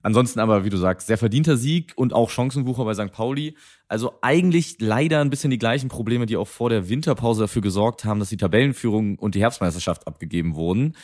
Ansonsten 0.04 0.40
aber, 0.40 0.66
wie 0.66 0.70
du 0.70 0.78
sagst, 0.78 1.08
sehr 1.08 1.18
verdienter 1.18 1.56
Sieg 1.58 1.94
und 1.96 2.14
auch 2.14 2.30
Chancenwucher 2.30 2.84
bei 2.84 2.94
St. 2.94 3.12
Pauli. 3.12 3.56
Also 3.88 4.14
eigentlich 4.22 4.76
leider 4.80 5.22
ein 5.22 5.30
bisschen 5.30 5.50
die 5.50 5.58
gleichen 5.58 5.88
Probleme, 5.88 6.26
die 6.26 6.38
auch 6.38 6.48
vor 6.48 6.70
der 6.70 6.90
Winterpause 6.90 7.42
dafür 7.42 7.62
gesorgt 7.62 8.04
haben, 8.04 8.20
dass 8.20 8.30
die 8.30 8.38
Tabellenführung 8.38 9.18
und 9.18 9.34
die 9.34 9.42
Herbstmeisterschaft 9.42 10.06
abgegeben 10.06 10.56
wurden. 10.56 10.96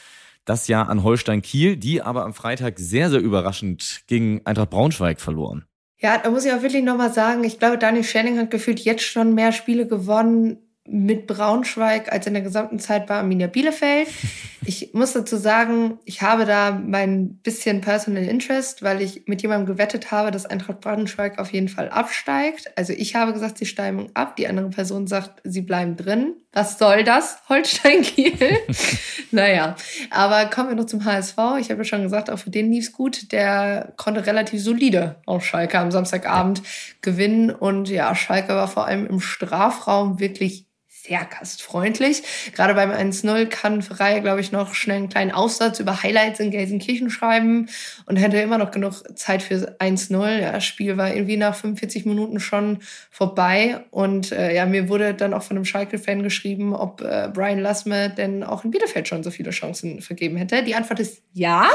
Das 0.44 0.68
Jahr 0.68 0.89
an 0.89 1.03
Holstein 1.03 1.41
Kiel, 1.41 1.77
die 1.77 2.01
aber 2.01 2.25
am 2.25 2.34
Freitag 2.34 2.77
sehr, 2.77 3.10
sehr 3.10 3.22
überraschend 3.22 4.01
gegen 4.08 4.41
Eintracht 4.46 4.70
Braunschweig 4.70 5.22
verloren. 5.22 5.65
Ja, 5.98 6.18
da 6.18 6.29
muss 6.29 6.46
ich 6.46 6.51
auch 6.51 6.62
wirklich 6.62 6.84
nochmal 6.84 7.13
sagen, 7.13 7.44
ich 7.44 7.60
glaube, 7.60 7.77
Daniel 7.77 8.03
Schenning 8.03 8.38
hat 8.38 8.51
gefühlt 8.51 8.79
jetzt 8.79 9.03
schon 9.03 9.34
mehr 9.34 9.51
Spiele 9.51 9.88
gewonnen 9.88 10.69
mit 10.91 11.27
Braunschweig 11.27 12.12
als 12.12 12.25
in 12.25 12.34
der 12.34 12.41
gesamten 12.41 12.79
Zeit 12.79 13.08
bei 13.08 13.15
Arminia 13.15 13.48
Bielefeld. 13.48 14.08
Ich 14.65 14.93
muss 14.93 15.13
dazu 15.13 15.38
sagen, 15.38 16.00
ich 16.03 16.22
habe 16.22 16.46
da 16.46 16.72
mein 16.72 17.38
bisschen 17.38 17.79
Personal 17.79 18.24
Interest, 18.24 18.84
weil 18.84 19.01
ich 19.01 19.24
mit 19.25 19.41
jemandem 19.41 19.65
gewettet 19.65 20.12
habe, 20.12 20.31
dass 20.31 20.46
Eintracht 20.46 20.81
Braunschweig 20.81 21.39
auf 21.39 21.53
jeden 21.53 21.69
Fall 21.69 21.89
absteigt. 21.89 22.69
Also 22.75 22.91
ich 22.91 23.15
habe 23.15 23.31
gesagt, 23.31 23.58
sie 23.58 23.65
steigen 23.65 24.12
ab. 24.15 24.36
Die 24.36 24.48
andere 24.48 24.69
Person 24.69 25.08
sagt, 25.08 25.41
sie 25.46 25.62
bleiben 25.62 25.96
drin. 25.96 26.36
Was 26.51 26.77
soll 26.77 27.05
das? 27.05 27.39
Holstein 27.48 28.01
Kiel? 28.01 28.34
naja, 29.31 29.75
aber 30.12 30.46
kommen 30.48 30.69
wir 30.69 30.75
noch 30.75 30.86
zum 30.86 31.05
HSV. 31.05 31.38
Ich 31.60 31.69
habe 31.69 31.77
ja 31.77 31.84
schon 31.86 32.03
gesagt, 32.03 32.29
auch 32.29 32.39
für 32.39 32.50
den 32.50 32.69
lief 32.72 32.88
es 32.88 32.91
gut. 32.91 33.31
Der 33.31 33.93
konnte 33.96 34.25
relativ 34.25 34.62
solide 34.62 35.22
auf 35.25 35.46
Schalke 35.46 35.79
am 35.79 35.89
Samstagabend 35.89 36.62
gewinnen. 37.01 37.50
Und 37.50 37.88
ja, 37.89 38.13
Schalke 38.13 38.50
war 38.50 38.67
vor 38.67 38.88
allem 38.88 39.08
im 39.08 39.22
Strafraum 39.22 40.19
wirklich 40.19 40.65
sehr 41.10 41.25
gastfreundlich. 41.25 42.22
Gerade 42.54 42.75
beim 42.75 42.92
1-0 42.92 43.48
kann 43.48 43.82
Ferrei, 43.82 44.20
glaube 44.20 44.42
ich, 44.42 44.51
noch 44.51 44.75
schnell 44.75 44.98
einen 44.98 45.10
kleinen 45.10 45.32
Aufsatz 45.32 45.80
über 45.80 46.04
Highlights 46.04 46.39
in 46.39 46.51
Gelsenkirchen 46.51 47.10
schreiben 47.10 47.68
und 48.06 48.18
hätte 48.18 48.38
immer 48.38 48.60
noch 48.60 48.70
genug 48.70 49.04
Zeit 49.18 49.42
für 49.42 49.75
1-0. 49.80 50.39
Ja, 50.39 50.51
das 50.51 50.66
Spiel 50.66 50.98
war 50.98 51.13
irgendwie 51.13 51.38
nach 51.38 51.56
45 51.56 52.06
Minuten 52.06 52.39
schon 52.39 52.80
vorbei. 53.10 53.84
Und 53.89 54.32
äh, 54.32 54.56
ja, 54.56 54.68
mir 54.68 54.88
wurde 54.88 55.16
dann 55.16 55.34
auch 55.34 55.42
von 55.42 55.58
einem 55.58 55.66
Schalke-Fan 55.66 56.22
geschrieben, 56.22 56.75
ob 56.75 57.01
äh, 57.01 57.30
Brian 57.34 57.60
Lassme 57.60 58.12
denn 58.12 58.44
auch 58.44 58.63
in 58.63 58.70
Bielefeld 58.70 59.08
schon 59.08 59.24
so 59.24 59.32
viele 59.32 59.50
Chancen 59.50 60.01
vergeben 60.01 60.38
hätte. 60.38 60.63
Die 60.63 60.75
Antwort 60.75 61.00
ist 61.00 61.24
ja. 61.34 61.68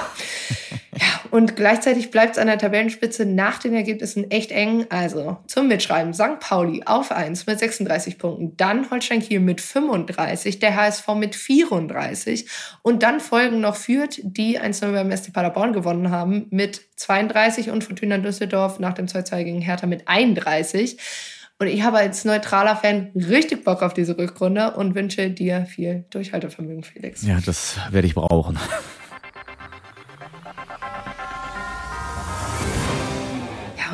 Ja, 0.96 1.20
und 1.30 1.56
gleichzeitig 1.56 2.10
bleibt 2.10 2.32
es 2.32 2.38
an 2.38 2.46
der 2.46 2.58
Tabellenspitze 2.58 3.26
nach 3.26 3.58
den 3.58 3.74
Ergebnissen 3.74 4.30
echt 4.30 4.50
eng. 4.50 4.86
Also 4.90 5.38
zum 5.46 5.68
Mitschreiben: 5.68 6.14
St. 6.14 6.40
Pauli 6.40 6.82
auf 6.86 7.12
1 7.12 7.46
mit 7.46 7.58
36 7.58 8.18
Punkten, 8.18 8.56
dann 8.56 8.90
Holstein 8.90 9.20
Kiel 9.20 9.40
mit 9.40 9.60
35, 9.60 10.58
der 10.58 10.76
HSV 10.76 11.08
mit 11.16 11.34
34 11.34 12.48
und 12.82 13.02
dann 13.02 13.20
folgen 13.20 13.60
noch 13.60 13.76
Fürth, 13.76 14.20
die 14.22 14.60
1-0 14.60 14.92
beim 14.92 15.16
SC 15.16 15.32
Paderborn 15.32 15.72
gewonnen 15.72 16.10
haben, 16.10 16.46
mit 16.50 16.80
32 16.96 17.70
und 17.70 17.84
Fortuna 17.84 18.18
Düsseldorf 18.18 18.78
nach 18.78 18.94
dem 18.94 19.06
2-2 19.06 19.44
gegen 19.44 19.60
Hertha 19.60 19.86
mit 19.86 20.06
31. 20.06 20.98
Und 21.58 21.68
ich 21.68 21.82
habe 21.82 21.98
als 21.98 22.24
neutraler 22.24 22.76
Fan 22.76 23.12
richtig 23.14 23.64
Bock 23.64 23.82
auf 23.82 23.94
diese 23.94 24.18
Rückrunde 24.18 24.72
und 24.72 24.94
wünsche 24.94 25.30
dir 25.30 25.66
viel 25.66 26.04
Durchhaltevermögen, 26.10 26.82
Felix. 26.82 27.22
Ja, 27.22 27.38
das 27.44 27.76
werde 27.90 28.08
ich 28.08 28.14
brauchen. 28.14 28.58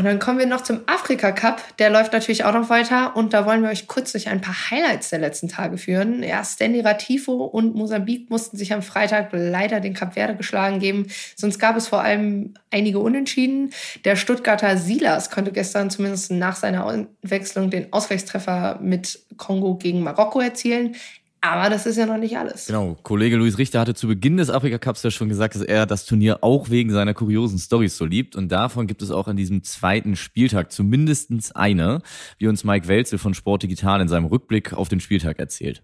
Und 0.01 0.07
dann 0.07 0.19
kommen 0.19 0.39
wir 0.39 0.47
noch 0.47 0.63
zum 0.63 0.81
Afrika 0.87 1.31
Cup. 1.31 1.63
Der 1.79 1.91
läuft 1.91 2.15
natürlich 2.15 2.45
auch 2.45 2.55
noch 2.55 2.71
weiter. 2.71 3.15
Und 3.17 3.35
da 3.35 3.45
wollen 3.45 3.61
wir 3.61 3.69
euch 3.69 3.87
kurz 3.87 4.13
durch 4.13 4.29
ein 4.29 4.41
paar 4.41 4.71
Highlights 4.71 5.11
der 5.11 5.19
letzten 5.19 5.47
Tage 5.47 5.77
führen. 5.77 6.23
Ja, 6.23 6.43
Stanley 6.43 6.81
Ratifo 6.81 7.45
und 7.45 7.75
Mosambik 7.75 8.31
mussten 8.31 8.57
sich 8.57 8.73
am 8.73 8.81
Freitag 8.81 9.29
leider 9.33 9.79
den 9.79 9.93
Cup 9.93 10.15
Verde 10.15 10.37
geschlagen 10.37 10.79
geben. 10.79 11.09
Sonst 11.37 11.59
gab 11.59 11.77
es 11.77 11.87
vor 11.87 12.01
allem 12.01 12.55
einige 12.71 12.99
Unentschieden. 12.99 13.75
Der 14.07 14.17
Stuttgarter 14.17 14.79
Silas 14.79 15.29
konnte 15.29 15.53
gestern 15.53 15.91
zumindest 15.91 16.31
nach 16.31 16.57
seiner 16.57 17.07
Wechslung 17.21 17.69
den 17.69 17.93
Ausgleichstreffer 17.93 18.79
mit 18.81 19.19
Kongo 19.37 19.75
gegen 19.75 20.03
Marokko 20.03 20.41
erzielen. 20.41 20.97
Aber 21.43 21.71
das 21.71 21.87
ist 21.87 21.97
ja 21.97 22.05
noch 22.05 22.19
nicht 22.19 22.37
alles. 22.37 22.67
Genau, 22.67 22.99
Kollege 23.03 23.37
Luis 23.37 23.57
Richter 23.57 23.81
hatte 23.81 23.95
zu 23.95 24.07
Beginn 24.09 24.37
des 24.37 24.51
Afrika 24.51 24.77
Cups 24.77 25.03
ja 25.03 25.11
schon 25.11 25.31
gesagt, 25.31 25.55
dass 25.55 25.63
er 25.63 25.87
das 25.87 26.05
Turnier 26.05 26.45
auch 26.45 26.69
wegen 26.69 26.91
seiner 26.91 27.15
kuriosen 27.15 27.59
Stories 27.59 27.97
so 27.97 28.05
liebt. 28.05 28.37
Und 28.37 28.53
davon 28.53 28.87
gibt 28.87 29.01
es 29.01 29.11
auch 29.11 29.27
an 29.27 29.37
diesem 29.37 29.63
zweiten 29.63 30.17
Spieltag 30.17 30.71
zumindest 30.71 31.57
eine, 31.57 32.03
wie 32.37 32.47
uns 32.47 32.63
Mike 32.63 32.89
Welzel 32.89 33.19
von 33.19 33.33
Sport 33.33 33.63
Digital 33.63 34.03
in 34.03 34.09
seinem 34.09 34.27
Rückblick 34.27 34.75
auf 34.75 34.91
den 34.91 35.01
Spieltag 35.01 35.39
erzählt. 35.39 35.83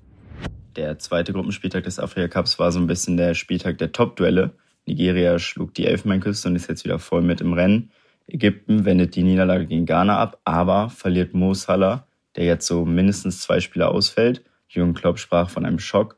Der 0.76 0.98
zweite 0.98 1.32
Gruppenspieltag 1.32 1.84
des 1.84 1.98
Afrika 1.98 2.28
Cups 2.28 2.58
war 2.58 2.70
so 2.70 2.78
ein 2.78 2.86
bisschen 2.86 3.16
der 3.16 3.32
Spieltag 3.32 3.78
der 3.78 3.92
Top-Duelle. 3.92 4.52
Nigeria 4.84 5.38
schlug 5.38 5.72
die 5.72 5.86
Elfenbeinküste 5.86 6.50
und 6.50 6.56
ist 6.56 6.68
jetzt 6.68 6.84
wieder 6.84 6.98
voll 6.98 7.22
mit 7.22 7.40
im 7.40 7.54
Rennen. 7.54 7.90
Ägypten 8.26 8.84
wendet 8.84 9.16
die 9.16 9.22
Niederlage 9.22 9.66
gegen 9.66 9.86
Ghana 9.86 10.18
ab, 10.18 10.38
aber 10.44 10.90
verliert 10.90 11.32
Mo 11.32 11.54
Salah, 11.54 12.06
der 12.36 12.44
jetzt 12.44 12.66
so 12.66 12.84
mindestens 12.84 13.40
zwei 13.40 13.60
Spiele 13.60 13.88
ausfällt– 13.88 14.44
Jürgen 14.68 14.94
Klopp 14.94 15.18
sprach 15.18 15.50
von 15.50 15.64
einem 15.64 15.78
Schock. 15.78 16.16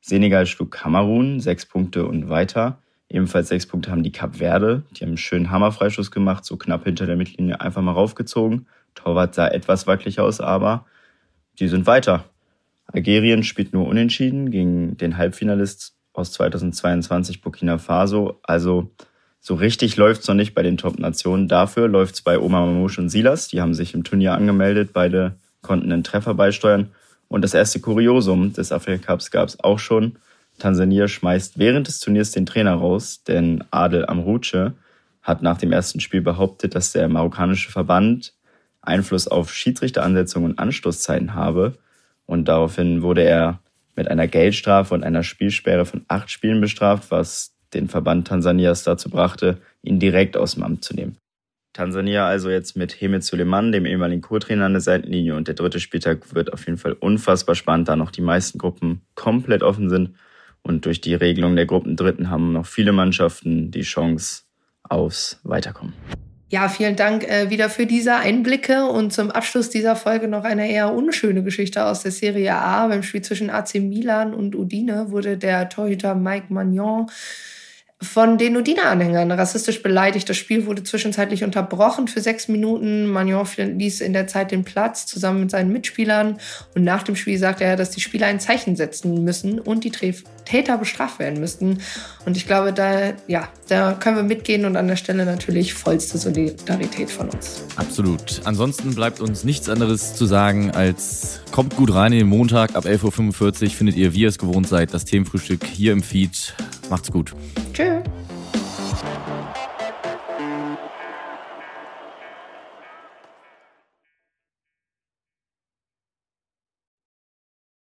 Senegal 0.00 0.46
schlug 0.46 0.70
Kamerun, 0.70 1.40
sechs 1.40 1.66
Punkte 1.66 2.06
und 2.06 2.28
weiter. 2.28 2.78
Ebenfalls 3.08 3.48
sechs 3.48 3.66
Punkte 3.66 3.90
haben 3.90 4.02
die 4.02 4.12
Kap 4.12 4.36
Verde. 4.36 4.82
Die 4.92 5.02
haben 5.02 5.10
einen 5.10 5.16
schönen 5.16 5.50
Hammerfreischuss 5.50 6.10
gemacht, 6.10 6.44
so 6.44 6.56
knapp 6.56 6.84
hinter 6.84 7.06
der 7.06 7.16
Mittellinie 7.16 7.60
einfach 7.60 7.82
mal 7.82 7.92
raufgezogen. 7.92 8.66
Torwart 8.94 9.34
sah 9.34 9.48
etwas 9.48 9.86
wackelig 9.86 10.20
aus, 10.20 10.40
aber 10.40 10.86
die 11.58 11.68
sind 11.68 11.86
weiter. 11.86 12.24
Algerien 12.86 13.42
spielt 13.42 13.72
nur 13.72 13.86
unentschieden 13.86 14.50
gegen 14.50 14.96
den 14.96 15.16
Halbfinalist 15.16 15.94
aus 16.12 16.32
2022 16.32 17.40
Burkina 17.40 17.78
Faso. 17.78 18.40
Also 18.42 18.90
so 19.40 19.54
richtig 19.54 19.96
läuft's 19.96 20.28
noch 20.28 20.34
nicht 20.34 20.54
bei 20.54 20.62
den 20.62 20.76
Top-Nationen. 20.76 21.48
Dafür 21.48 21.88
läuft's 21.88 22.22
bei 22.22 22.38
Omar 22.38 22.66
Mamouche 22.66 23.00
und 23.00 23.08
Silas. 23.10 23.48
Die 23.48 23.60
haben 23.60 23.74
sich 23.74 23.94
im 23.94 24.04
Turnier 24.04 24.32
angemeldet. 24.32 24.92
Beide 24.92 25.36
konnten 25.60 25.92
einen 25.92 26.04
Treffer 26.04 26.34
beisteuern. 26.34 26.90
Und 27.28 27.42
das 27.42 27.54
erste 27.54 27.80
Kuriosum 27.80 28.52
des 28.52 28.72
Afrika 28.72 29.06
Cups 29.06 29.30
gab 29.30 29.48
es 29.48 29.62
auch 29.62 29.78
schon. 29.78 30.16
Tansania 30.58 31.08
schmeißt 31.08 31.58
während 31.58 31.88
des 31.88 32.00
Turniers 32.00 32.30
den 32.30 32.46
Trainer 32.46 32.74
raus, 32.74 33.22
denn 33.24 33.64
Adel 33.70 34.06
Amruce 34.06 34.72
hat 35.22 35.42
nach 35.42 35.58
dem 35.58 35.72
ersten 35.72 36.00
Spiel 36.00 36.20
behauptet, 36.20 36.74
dass 36.74 36.92
der 36.92 37.08
marokkanische 37.08 37.70
Verband 37.70 38.34
Einfluss 38.82 39.26
auf 39.26 39.52
Schiedsrichteransetzungen 39.52 40.52
und 40.52 40.58
Anstoßzeiten 40.58 41.34
habe. 41.34 41.74
Und 42.26 42.46
daraufhin 42.46 43.02
wurde 43.02 43.22
er 43.22 43.60
mit 43.96 44.08
einer 44.08 44.28
Geldstrafe 44.28 44.94
und 44.94 45.04
einer 45.04 45.22
Spielsperre 45.22 45.86
von 45.86 46.04
acht 46.08 46.30
Spielen 46.30 46.60
bestraft, 46.60 47.10
was 47.10 47.54
den 47.72 47.88
Verband 47.88 48.28
Tansanias 48.28 48.84
dazu 48.84 49.10
brachte, 49.10 49.58
ihn 49.82 49.98
direkt 49.98 50.36
aus 50.36 50.54
dem 50.54 50.62
Amt 50.62 50.84
zu 50.84 50.94
nehmen. 50.94 51.16
Tansania 51.74 52.26
also 52.26 52.48
jetzt 52.50 52.76
mit 52.76 52.98
Hemet 53.00 53.24
Suleiman, 53.24 53.72
dem 53.72 53.84
ehemaligen 53.84 54.22
Co-Trainer 54.22 54.64
an 54.64 54.72
der 54.72 54.80
Seitenlinie. 54.80 55.34
Und 55.34 55.48
der 55.48 55.54
dritte 55.54 55.80
Spieltag 55.80 56.34
wird 56.34 56.52
auf 56.52 56.64
jeden 56.66 56.78
Fall 56.78 56.94
unfassbar 56.94 57.54
spannend, 57.54 57.88
da 57.88 57.96
noch 57.96 58.12
die 58.12 58.22
meisten 58.22 58.58
Gruppen 58.58 59.02
komplett 59.14 59.62
offen 59.62 59.90
sind. 59.90 60.14
Und 60.62 60.86
durch 60.86 61.00
die 61.00 61.14
Regelung 61.14 61.56
der 61.56 61.66
Gruppen 61.66 61.96
Dritten 61.96 62.30
haben 62.30 62.52
noch 62.52 62.64
viele 62.64 62.92
Mannschaften 62.92 63.70
die 63.70 63.82
Chance 63.82 64.44
aufs 64.84 65.40
Weiterkommen. 65.42 65.92
Ja, 66.48 66.68
vielen 66.68 66.94
Dank 66.94 67.24
äh, 67.24 67.50
wieder 67.50 67.68
für 67.68 67.86
diese 67.86 68.14
Einblicke 68.14 68.86
und 68.86 69.12
zum 69.12 69.32
Abschluss 69.32 69.68
dieser 69.68 69.96
Folge 69.96 70.28
noch 70.28 70.44
eine 70.44 70.70
eher 70.70 70.94
unschöne 70.94 71.42
Geschichte 71.42 71.84
aus 71.84 72.04
der 72.04 72.12
Serie 72.12 72.54
A. 72.54 72.86
Beim 72.86 73.02
Spiel 73.02 73.22
zwischen 73.22 73.50
AC 73.50 73.74
Milan 73.76 74.32
und 74.32 74.54
Udine 74.54 75.10
wurde 75.10 75.36
der 75.36 75.68
Torhüter 75.68 76.14
Mike 76.14 76.46
Magnon 76.50 77.10
von 78.04 78.38
den 78.38 78.56
Udine-Anhängern 78.56 79.32
rassistisch 79.32 79.82
beleidigt. 79.82 80.28
Das 80.28 80.36
Spiel 80.36 80.66
wurde 80.66 80.84
zwischenzeitlich 80.84 81.42
unterbrochen 81.42 82.06
für 82.06 82.20
sechs 82.20 82.48
Minuten. 82.48 83.06
Magnon 83.06 83.46
ließ 83.56 84.00
in 84.00 84.12
der 84.12 84.26
Zeit 84.26 84.52
den 84.52 84.64
Platz 84.64 85.06
zusammen 85.06 85.40
mit 85.40 85.50
seinen 85.50 85.72
Mitspielern. 85.72 86.38
Und 86.74 86.84
nach 86.84 87.02
dem 87.02 87.16
Spiel 87.16 87.38
sagte 87.38 87.64
er, 87.64 87.76
dass 87.76 87.90
die 87.90 88.00
Spieler 88.00 88.26
ein 88.26 88.40
Zeichen 88.40 88.76
setzen 88.76 89.24
müssen 89.24 89.58
und 89.58 89.84
die 89.84 89.90
Täter 90.44 90.78
bestraft 90.78 91.18
werden 91.18 91.40
müssten. 91.40 91.80
Und 92.26 92.36
ich 92.36 92.46
glaube, 92.46 92.72
da, 92.72 93.12
ja, 93.26 93.48
da 93.68 93.92
können 93.94 94.16
wir 94.16 94.22
mitgehen 94.22 94.64
und 94.64 94.76
an 94.76 94.88
der 94.88 94.96
Stelle 94.96 95.24
natürlich 95.24 95.74
vollste 95.74 96.18
Solidarität 96.18 97.10
von 97.10 97.30
uns. 97.30 97.64
Absolut. 97.76 98.40
Ansonsten 98.44 98.94
bleibt 98.94 99.20
uns 99.20 99.44
nichts 99.44 99.68
anderes 99.68 100.14
zu 100.14 100.26
sagen 100.26 100.70
als 100.70 101.40
kommt 101.50 101.76
gut 101.76 101.94
rein 101.94 102.12
in 102.12 102.20
den 102.20 102.28
Montag 102.28 102.74
ab 102.74 102.84
11.45 102.84 103.64
Uhr 103.64 103.70
findet 103.70 103.96
ihr, 103.96 104.12
wie 104.12 104.20
ihr 104.20 104.28
es 104.28 104.38
gewohnt 104.38 104.68
seid, 104.68 104.92
das 104.92 105.04
Themenfrühstück 105.04 105.64
hier 105.64 105.92
im 105.92 106.02
Feed. 106.02 106.54
Macht's 106.90 107.10
gut. 107.10 107.32
Tschüss. 107.72 108.02